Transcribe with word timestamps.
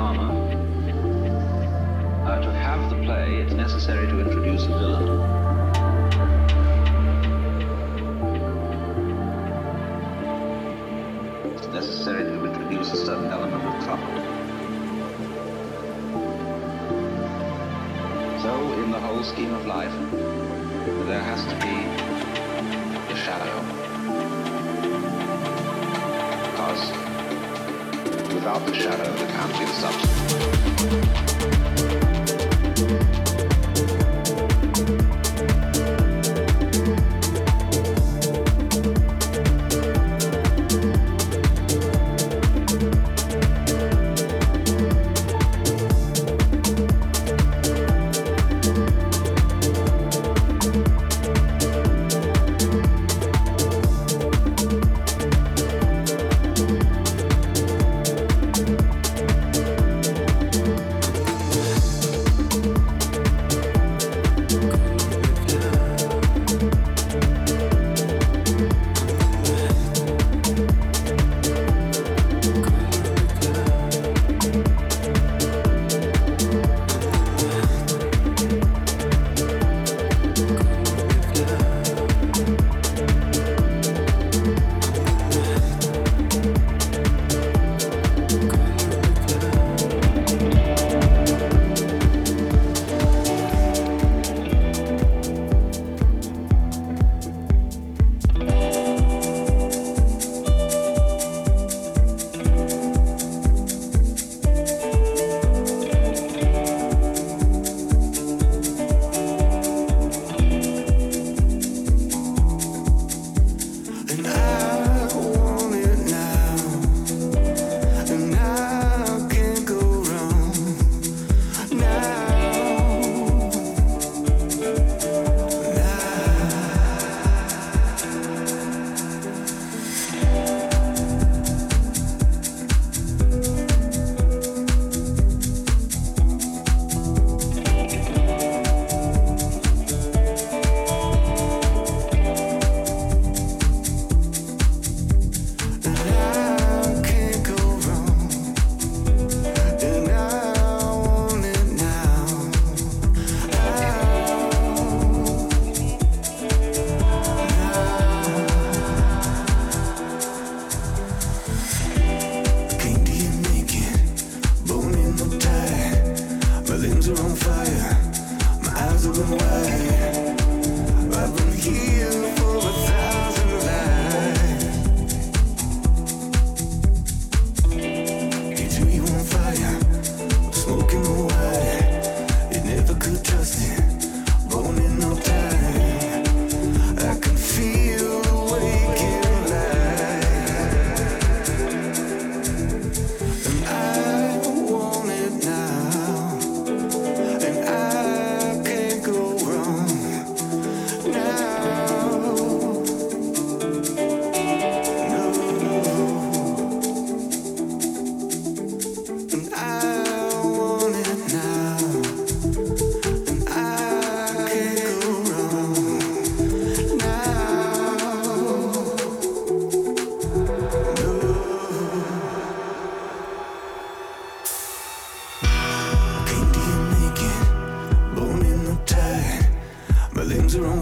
drama, 0.00 0.32
uh, 2.24 2.40
to 2.40 2.50
have 2.50 2.88
the 2.88 2.96
play, 3.04 3.42
it's 3.42 3.52
necessary 3.52 4.06
to 4.06 4.18
introduce 4.18 4.64
a 4.64 4.68
villain. 4.68 5.08
It's 11.54 11.66
necessary 11.66 12.24
to 12.24 12.44
introduce 12.46 12.92
a 12.94 12.96
certain 12.96 13.26
element 13.26 13.62
of 13.62 13.84
trouble. 13.84 14.14
So, 18.40 18.50
in 18.82 18.90
the 18.90 19.00
whole 19.00 19.22
scheme 19.22 19.52
of 19.52 19.66
life, 19.66 19.96
there 21.08 21.22
has 21.30 21.44
to 21.44 21.54
be 21.66 21.76
a 23.12 23.16
shadow. 23.16 23.69
Without 28.40 28.64
the 28.64 28.72
shadow, 28.72 29.12
there 29.16 29.28
can't 29.28 29.52
be 29.58 29.66
the 29.66 29.72
substance. 29.72 30.30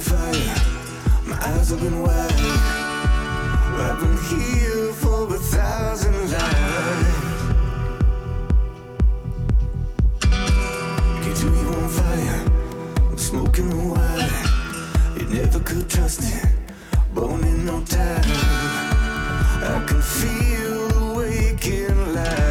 fire. 0.08 0.56
My 1.26 1.36
eyes 1.48 1.72
open 1.72 2.02
wide. 2.02 2.32
I've 3.84 4.00
been 4.00 4.16
here 4.30 4.92
for 4.94 5.34
a 5.34 5.38
thousand 5.38 6.18
lives. 6.34 7.18
Get 11.24 11.36
you 11.42 11.50
on 11.74 11.88
fire. 11.88 12.40
I'm 13.10 13.18
smoking 13.18 13.68
the 13.70 13.80
wire. 13.92 14.44
You 15.18 15.26
never 15.40 15.60
could 15.60 15.88
trust 15.88 16.20
it. 16.22 16.46
Bone 17.14 17.44
in 17.44 17.66
no 17.66 17.80
time. 17.84 18.24
I 19.74 19.84
can 19.86 20.00
feel 20.00 20.88
the 20.88 21.04
waking 21.18 22.14
light. 22.14 22.47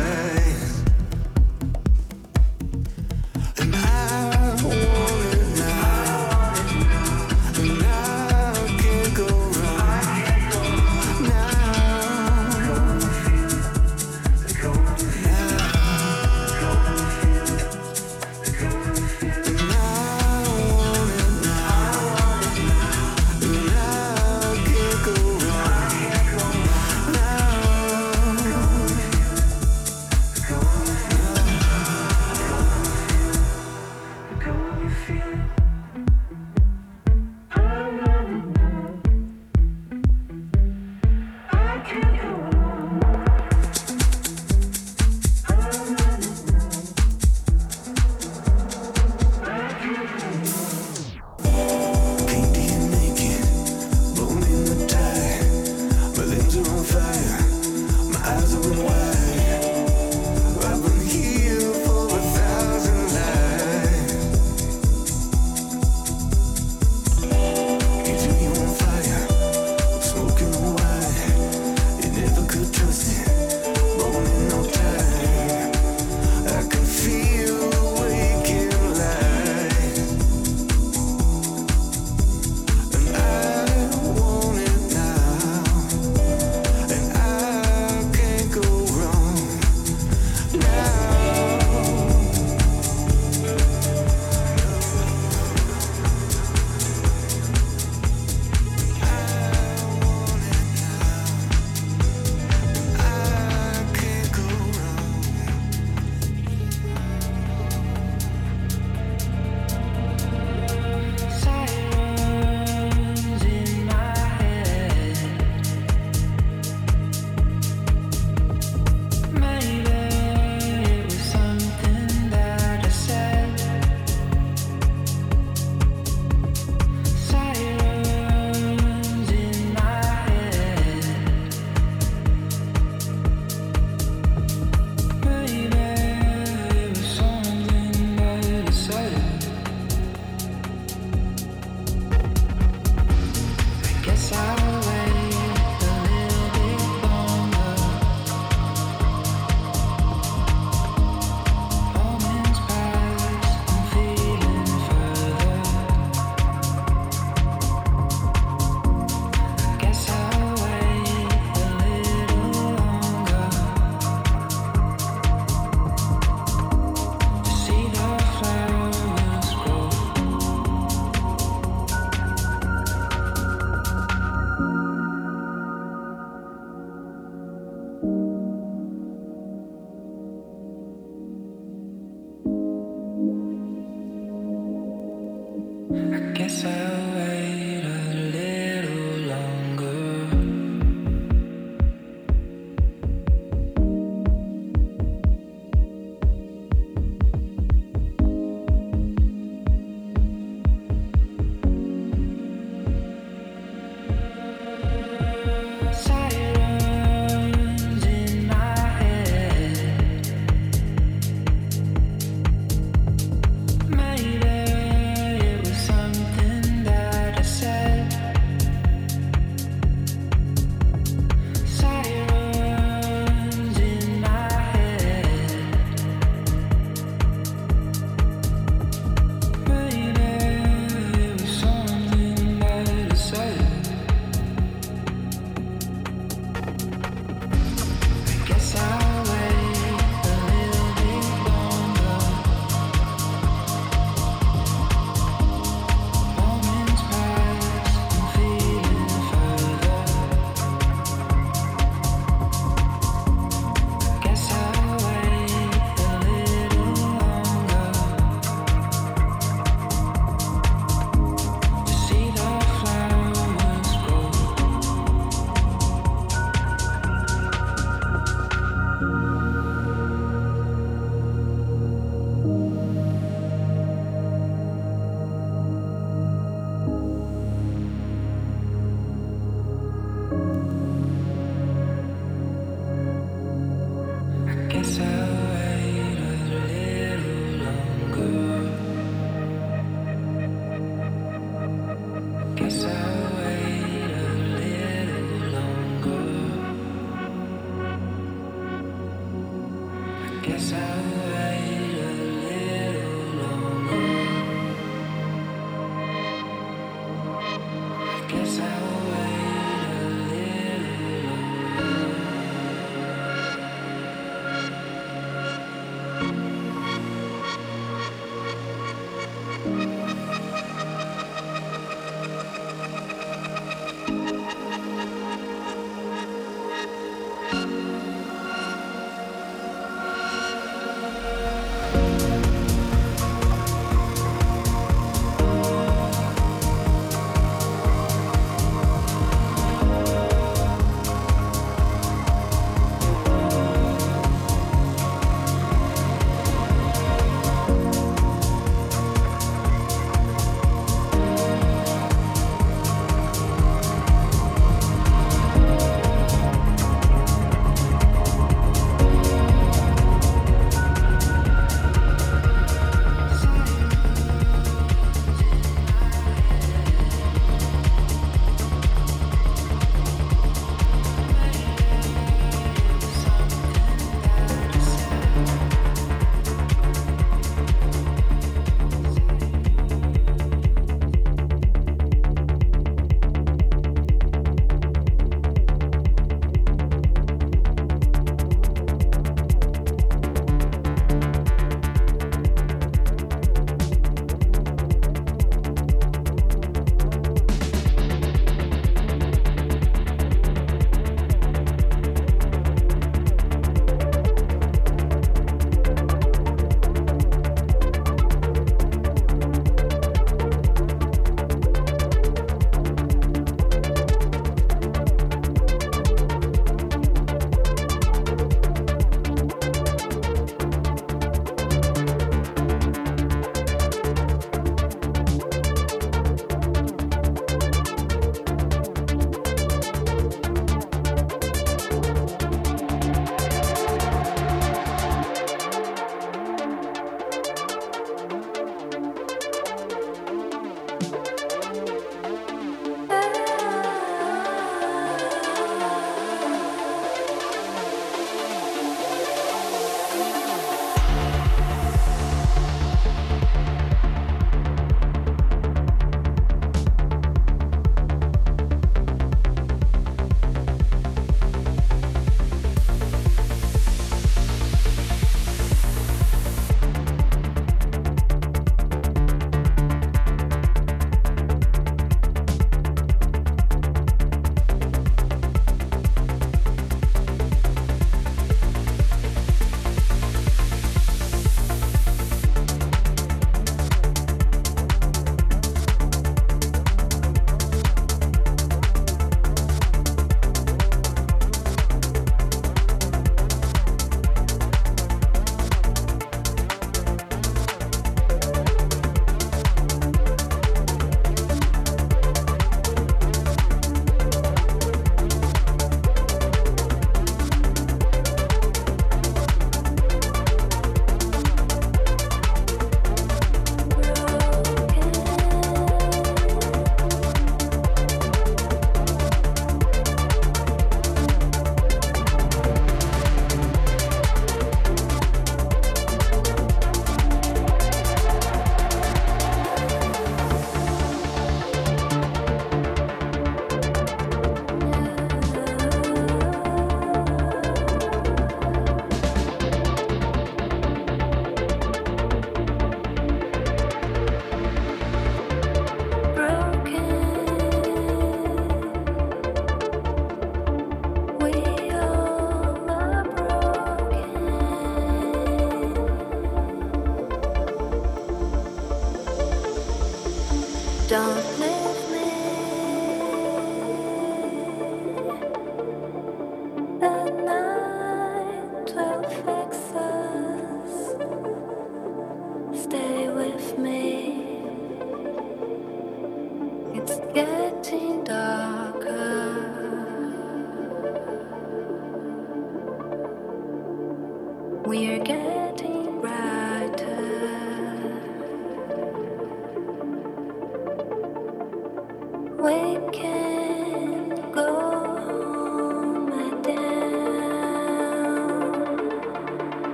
Tinder. 577.87 578.86